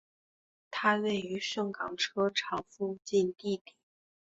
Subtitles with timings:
[0.71, 3.73] 它位于盛港车厂附近地底。